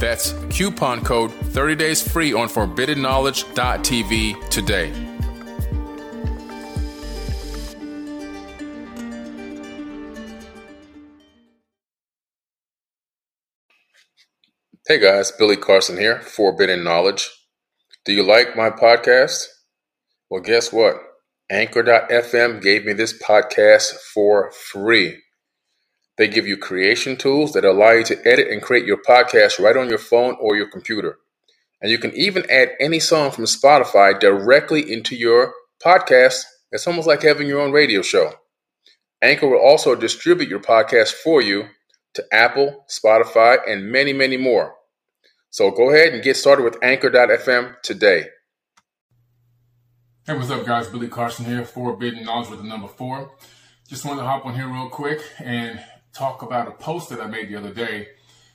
[0.00, 4.92] that's coupon code 30 days free on forbiddenknowledge.tv today.
[14.88, 17.30] Hey guys, Billy Carson here, Forbidden Knowledge.
[18.04, 19.46] Do you like my podcast?
[20.28, 20.96] Well, guess what?
[21.48, 25.18] Anchor.fm gave me this podcast for free.
[26.20, 29.74] They give you creation tools that allow you to edit and create your podcast right
[29.74, 31.16] on your phone or your computer.
[31.80, 36.42] And you can even add any song from Spotify directly into your podcast.
[36.72, 38.34] It's almost like having your own radio show.
[39.22, 41.68] Anchor will also distribute your podcast for you
[42.12, 44.74] to Apple, Spotify, and many, many more.
[45.48, 48.26] So go ahead and get started with Anchor.fm today.
[50.26, 50.86] Hey, what's up, guys?
[50.88, 53.30] Billy Carson here, Forbidden Knowledge with the number four.
[53.88, 57.26] Just wanted to hop on here real quick and talk about a post that I
[57.26, 58.08] made the other day.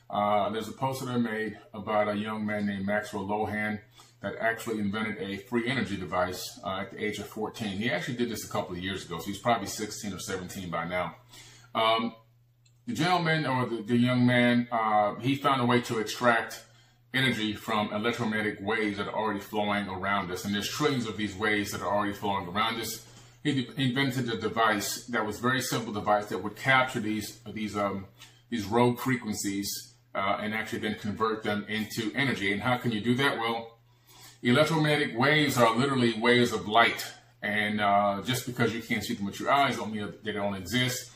[0.10, 3.80] Uh, there's a post that I made about a young man named Maxwell Loughan
[4.22, 7.78] that actually invented a free energy device uh, at the age of 14.
[7.78, 10.70] He actually did this a couple of years ago, so he's probably 16 or 17
[10.70, 11.16] by now.
[11.74, 12.14] Um,
[12.88, 16.64] the gentleman or the, the young man, uh, he found a way to extract
[17.14, 20.46] energy from electromagnetic waves that are already flowing around us.
[20.46, 23.06] And there's trillions of these waves that are already flowing around us
[23.52, 28.06] he invented a device that was very simple device that would capture these these um,
[28.50, 32.52] these rogue frequencies uh, and actually then convert them into energy.
[32.52, 33.38] And how can you do that?
[33.38, 33.78] Well,
[34.42, 37.06] electromagnetic waves are literally waves of light,
[37.44, 40.56] and uh, just because you can't see them with your eyes, don't mean they don't
[40.56, 41.12] exist.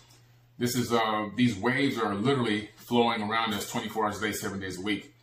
[0.59, 4.59] This is uh, these waves are literally flowing around us 24 hours a day, seven
[4.59, 5.15] days a week.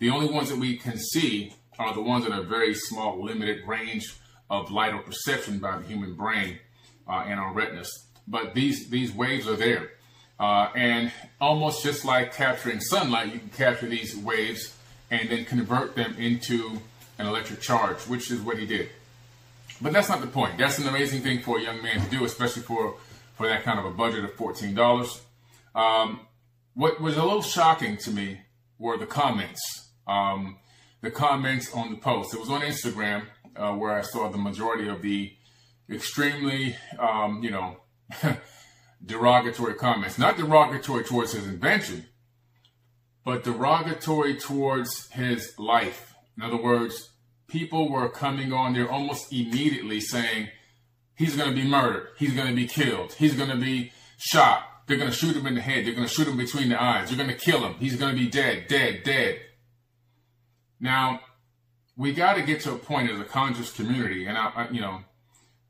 [0.00, 3.64] The only ones that we can see are the ones that are very small, limited
[3.66, 4.16] range
[4.50, 6.58] of light or perception by the human brain
[7.08, 7.90] uh, and our retinas.
[8.26, 9.90] But these these waves are there,
[10.38, 14.74] uh, and almost just like capturing sunlight, you can capture these waves
[15.10, 16.80] and then convert them into
[17.18, 18.90] an electric charge, which is what he did.
[19.80, 20.58] But that's not the point.
[20.58, 22.96] That's an amazing thing for a young man to do, especially for
[23.36, 25.22] for that kind of a budget of fourteen dollars.
[25.74, 26.20] Um,
[26.74, 28.40] what was a little shocking to me
[28.78, 29.90] were the comments.
[30.06, 30.58] Um,
[31.00, 32.34] the comments on the post.
[32.34, 33.24] It was on Instagram,
[33.56, 35.32] uh, where I saw the majority of the
[35.90, 37.78] extremely, um, you know,
[39.04, 40.18] derogatory comments.
[40.18, 42.06] Not derogatory towards his invention,
[43.24, 46.14] but derogatory towards his life.
[46.36, 47.10] In other words,
[47.48, 50.48] people were coming on there almost immediately saying,
[51.14, 52.08] he's going to be murdered.
[52.16, 53.12] He's going to be killed.
[53.14, 54.62] He's going to be shot.
[54.86, 55.84] They're going to shoot him in the head.
[55.84, 57.08] They're going to shoot him between the eyes.
[57.08, 57.74] They're going to kill him.
[57.74, 59.40] He's going to be dead, dead, dead.
[60.80, 61.20] Now,
[61.98, 64.80] we got to get to a point as a conscious community, and I, I, you
[64.80, 65.00] know,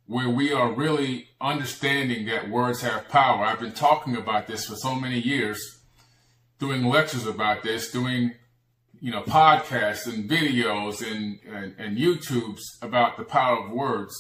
[0.06, 3.44] where we are really understanding that words have power.
[3.44, 5.80] I've been talking about this for so many years,
[6.58, 8.34] doing lectures about this, doing
[9.00, 14.14] you know podcasts and videos and, and, and YouTubes about the power of words.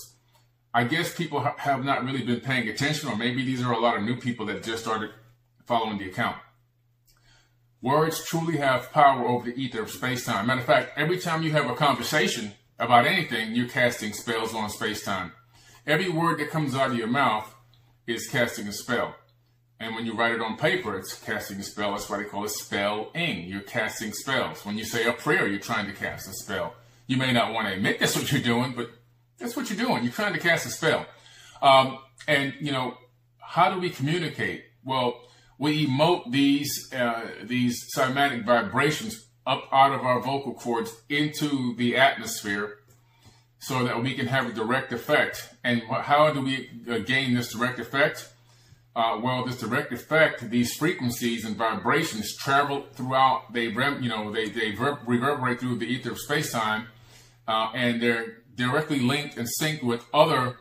[0.72, 3.78] I guess people ha- have not really been paying attention, or maybe these are a
[3.78, 5.10] lot of new people that just started
[5.66, 6.36] following the account.
[7.80, 10.48] Words truly have power over the ether of space time.
[10.48, 14.68] Matter of fact, every time you have a conversation about anything, you're casting spells on
[14.68, 15.32] space time.
[15.86, 17.54] Every word that comes out of your mouth
[18.06, 19.14] is casting a spell.
[19.80, 21.92] And when you write it on paper, it's casting a spell.
[21.92, 23.44] That's why they call it spelling.
[23.46, 24.64] You're casting spells.
[24.66, 26.74] When you say a prayer, you're trying to cast a spell.
[27.06, 28.90] You may not want to admit that's what you're doing, but
[29.38, 30.02] that's what you're doing.
[30.02, 31.06] You're trying to cast a spell.
[31.62, 32.98] Um, and, you know,
[33.38, 34.64] how do we communicate?
[34.84, 35.20] Well,
[35.58, 41.96] we emote these uh, these cymatic vibrations up out of our vocal cords into the
[41.96, 42.78] atmosphere
[43.58, 45.48] so that we can have a direct effect.
[45.64, 48.28] And how do we uh, gain this direct effect?
[48.94, 53.52] Uh, well, this direct effect, these frequencies and vibrations travel throughout.
[53.52, 56.88] They, you know, they they reverberate through the ether of space-time,
[57.46, 60.56] uh, and they're directly linked and synced with other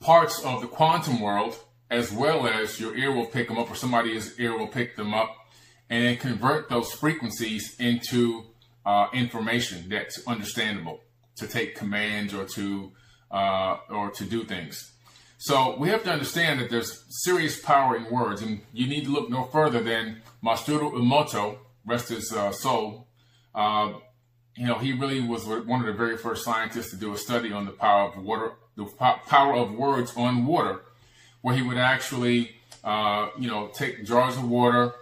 [0.00, 1.56] parts of the quantum world
[1.90, 5.14] as well as your ear will pick them up or somebody's ear will pick them
[5.14, 5.34] up
[5.90, 8.44] and then convert those frequencies into
[8.86, 11.00] uh, information that's understandable
[11.36, 12.92] to take commands or to
[13.30, 14.92] uh, or to do things.
[15.38, 19.10] So we have to understand that there's serious power in words, and you need to
[19.10, 23.08] look no further than Masaru Emoto, rest his uh, soul.
[23.54, 23.94] Uh,
[24.56, 27.52] you know, he really was one of the very first scientists to do a study
[27.52, 28.84] on the power of water, the
[29.26, 30.82] power of words on water,
[31.44, 34.94] where he would actually, uh, you know, take jars of water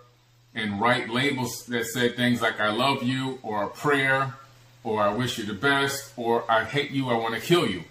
[0.56, 4.34] and write labels that said things like "I love you" or a prayer,
[4.82, 7.84] or "I wish you the best," or "I hate you," "I want to kill you,"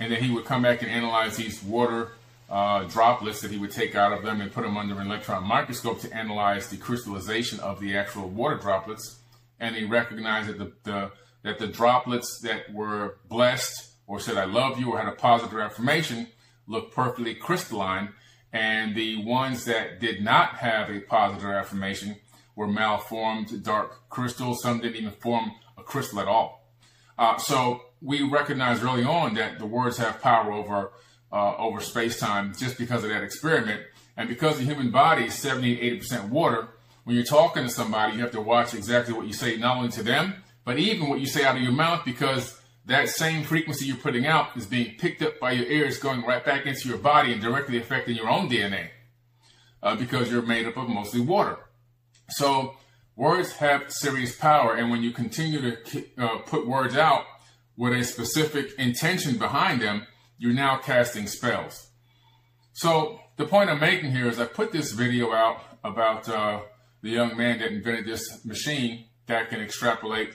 [0.00, 2.12] and then he would come back and analyze these water
[2.48, 5.44] uh, droplets that he would take out of them and put them under an electron
[5.44, 9.18] microscope to analyze the crystallization of the actual water droplets.
[9.60, 11.10] And he recognized that the, the,
[11.42, 15.58] that the droplets that were blessed or said I love you or had a positive
[15.58, 16.28] affirmation
[16.68, 18.10] looked perfectly crystalline,
[18.52, 22.16] and the ones that did not have a positive affirmation
[22.54, 24.62] were malformed dark crystals.
[24.62, 26.70] Some didn't even form a crystal at all.
[27.18, 30.92] Uh, so we recognized early on that the words have power over
[31.30, 33.82] uh, over space time just because of that experiment,
[34.16, 36.68] and because the human body is 70 80 percent water
[37.08, 39.88] when you're talking to somebody, you have to watch exactly what you say, not only
[39.88, 43.84] to them, but even what you say out of your mouth, because that same frequency
[43.84, 46.96] you're putting out is being picked up by your ears, going right back into your
[46.96, 48.88] body and directly affecting your own DNA,
[49.82, 51.58] uh, because you're made up of mostly water.
[52.30, 52.76] So
[53.14, 57.24] words have serious power, and when you continue to uh, put words out
[57.76, 60.06] with a specific intention behind them,
[60.38, 61.88] you're now casting spells.
[62.72, 66.60] So the point I'm making here is I put this video out about uh,
[67.02, 70.30] the young man that invented this machine that can extrapolate,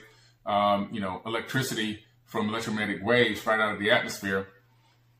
[0.46, 4.48] um, you know, electricity from electromagnetic waves right out of the atmosphere.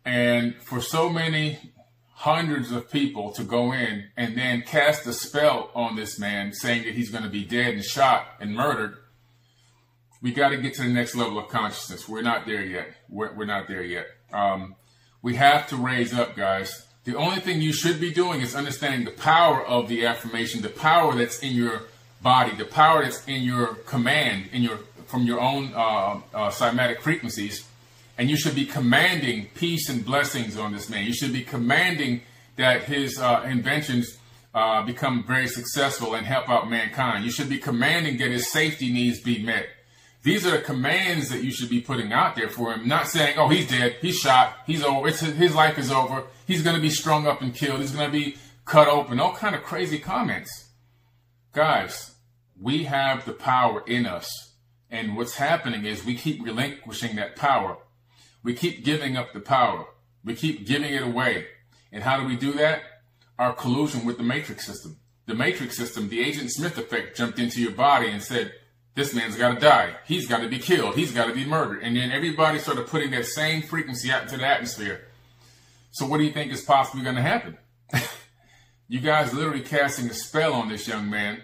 [0.04, 1.72] And for so many
[2.14, 6.84] hundreds of people to go in and then cast a spell on this man saying
[6.84, 8.96] that he's going to be dead and shot and murdered,
[10.22, 12.08] we got to get to the next level of consciousness.
[12.08, 12.88] We're not there yet.
[13.08, 14.06] We're, we're not there yet.
[14.32, 14.76] Um,
[15.22, 16.86] we have to raise up, guys.
[17.04, 20.70] The only thing you should be doing is understanding the power of the affirmation, the
[20.70, 21.82] power that's in your
[22.22, 27.00] body, the power that's in your command, in your from your own uh, uh, cymatic
[27.00, 27.66] frequencies,
[28.16, 31.04] and you should be commanding peace and blessings on this man.
[31.04, 32.22] You should be commanding
[32.56, 34.18] that his uh, inventions
[34.54, 37.24] uh, become very successful and help out mankind.
[37.24, 39.66] You should be commanding that his safety needs be met.
[40.22, 43.36] These are the commands that you should be putting out there for him, not saying,
[43.36, 46.82] "Oh, he's dead, he's shot, he's over, it's, his life is over, he's going to
[46.82, 49.98] be strung up and killed, he's going to be cut open." All kind of crazy
[49.98, 50.70] comments,
[51.52, 52.12] guys.
[52.58, 54.52] We have the power in us,
[54.94, 57.78] and what's happening is we keep relinquishing that power.
[58.44, 59.86] We keep giving up the power.
[60.24, 61.46] We keep giving it away.
[61.90, 62.82] And how do we do that?
[63.36, 64.98] Our collusion with the matrix system.
[65.26, 68.52] The matrix system, the Agent Smith effect, jumped into your body and said
[68.94, 69.96] this man's got to die.
[70.06, 70.94] He's got to be killed.
[70.94, 71.82] He's got to be murdered.
[71.82, 75.08] And then everybody started putting that same frequency out into the atmosphere.
[75.90, 77.58] So what do you think is possibly going to happen?
[78.88, 81.40] you guys literally casting a spell on this young man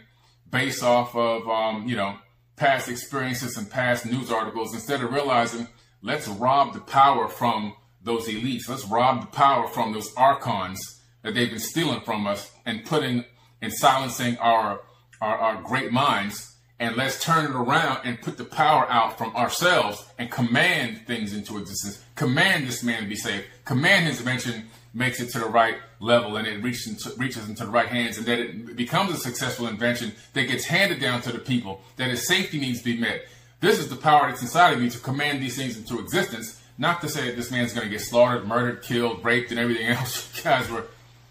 [0.49, 2.17] based off of, um, you know,
[2.61, 5.67] past experiences and past news articles instead of realizing
[6.03, 8.69] let's rob the power from those elites.
[8.69, 13.25] Let's rob the power from those archons that they've been stealing from us and putting
[13.63, 14.83] and silencing our,
[15.23, 19.35] our, our great minds and let's turn it around and put the power out from
[19.35, 22.05] ourselves and command things into existence.
[22.15, 23.47] Command this man to be saved.
[23.65, 27.65] Command his invention makes it to the right level and it reaches into, reaches into
[27.65, 31.33] the right hands and that it becomes a successful invention that gets handed down to
[31.33, 33.23] the people, that its safety needs to be met.
[33.61, 36.61] This is the power that's inside of me to command these things into existence.
[36.79, 39.87] Not to say that this man's going to get slaughtered, murdered, killed, raped, and everything
[39.89, 40.87] else you guys were,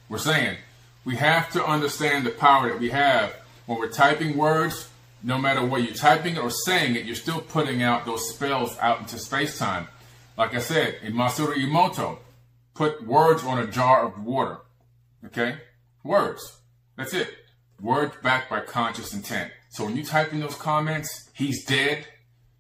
[0.07, 0.57] were saying.
[1.05, 3.35] We have to understand the power that we have
[3.65, 4.89] when we're typing words
[5.23, 8.99] no matter what you're typing or saying it, you're still putting out those spells out
[8.99, 9.87] into space time.
[10.37, 12.19] Like I said, in Masaru Emoto,
[12.79, 14.59] put words on a jar of water.
[15.25, 15.57] Okay?
[16.01, 16.59] Words.
[16.95, 17.27] That's it.
[17.81, 19.51] Words backed by conscious intent.
[19.67, 22.07] So when you type in those comments, he's dead,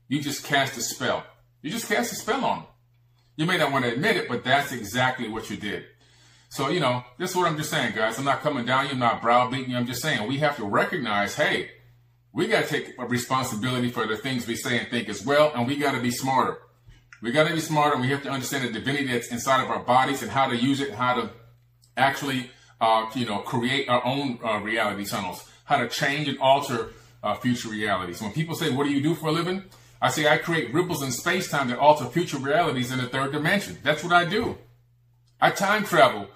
[0.09, 1.23] you just cast a spell.
[1.61, 2.65] You just cast a spell on him.
[3.37, 5.85] You may not want to admit it, but that's exactly what you did.
[6.49, 8.19] So, you know, this is what I'm just saying, guys.
[8.19, 9.77] I'm not coming down you, I'm not browbeating you.
[9.77, 11.69] I'm just saying we have to recognize, hey,
[12.33, 15.65] we got to take responsibility for the things we say and think as well, and
[15.65, 16.57] we got to be smarter.
[17.21, 19.69] We got to be smarter, and we have to understand the divinity that's inside of
[19.69, 21.29] our bodies and how to use it, how to
[21.97, 26.91] actually, uh, you know, create our own uh, reality tunnels, how to change and alter
[27.21, 28.21] uh, future realities.
[28.21, 29.65] When people say, "What do you do for a living?"
[30.01, 33.33] I say, "I create ripples in space time that alter future realities in the third
[33.33, 34.57] dimension." That's what I do.
[35.41, 36.29] I time travel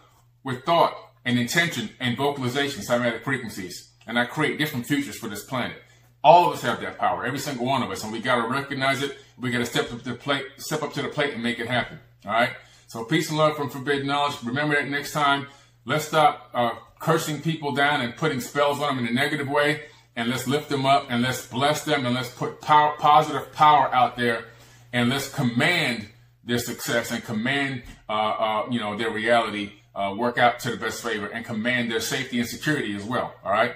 [0.44, 5.46] with thought and intention and vocalization, cymatic frequencies, and I create different futures for this
[5.46, 5.78] planet.
[6.24, 8.48] All of us have that power, every single one of us, and we got to
[8.50, 9.18] recognize it.
[9.40, 11.68] We got to step up the plate, step up to the plate, and make it
[11.68, 12.00] happen.
[12.26, 12.52] All right.
[12.88, 14.36] So peace and love from Forbidden Knowledge.
[14.44, 15.48] Remember that next time.
[15.86, 19.82] Let's stop uh, cursing people down and putting spells on them in a negative way,
[20.16, 23.94] and let's lift them up and let's bless them and let's put power, positive power
[23.94, 24.46] out there,
[24.94, 26.08] and let's command
[26.46, 30.78] their success and command, uh, uh, you know, their reality uh, work out to the
[30.78, 33.34] best favor and command their safety and security as well.
[33.44, 33.76] All right.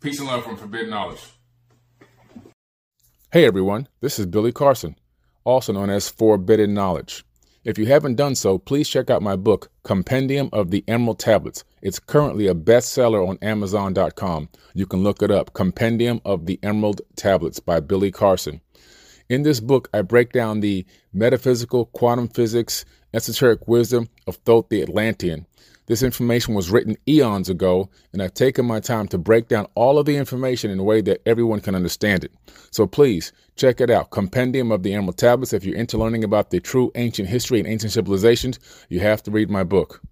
[0.00, 1.22] Peace and love from Forbidden Knowledge.
[3.32, 4.94] Hey everyone, this is Billy Carson,
[5.42, 7.24] also known as Forbidden Knowledge.
[7.64, 11.64] If you haven't done so, please check out my book, Compendium of the Emerald Tablets.
[11.82, 14.48] It's currently a bestseller on Amazon.com.
[14.74, 18.60] You can look it up, Compendium of the Emerald Tablets by Billy Carson.
[19.28, 24.82] In this book, I break down the metaphysical, quantum physics, esoteric wisdom of Thoth the
[24.82, 25.46] Atlantean.
[25.86, 29.98] This information was written eons ago, and I've taken my time to break down all
[29.98, 32.32] of the information in a way that everyone can understand it.
[32.72, 35.52] So please check it out Compendium of the Emerald Tablets.
[35.52, 39.30] If you're into learning about the true ancient history and ancient civilizations, you have to
[39.30, 40.02] read my book.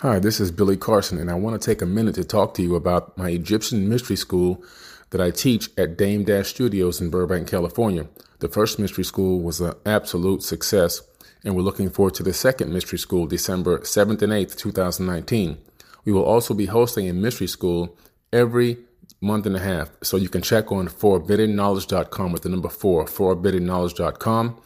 [0.00, 2.62] Hi, this is Billy Carson, and I want to take a minute to talk to
[2.62, 4.64] you about my Egyptian mystery school
[5.10, 8.08] that I teach at Dame Dash Studios in Burbank, California.
[8.38, 11.02] The first mystery school was an absolute success
[11.44, 15.58] and we're looking forward to the second Mystery School, December 7th and 8th, 2019.
[16.04, 17.96] We will also be hosting a Mystery School
[18.32, 18.78] every
[19.20, 24.60] month and a half, so you can check on forbiddenknowledge.com with the number four, forbiddenknowledge.com,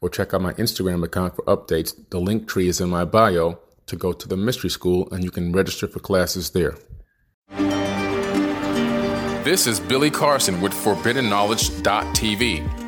[0.00, 1.94] or check out my Instagram account for updates.
[2.10, 5.30] The link tree is in my bio to go to the Mystery School, and you
[5.30, 6.76] can register for classes there.
[9.44, 12.87] This is Billy Carson with ForbiddenKnowledge.tv.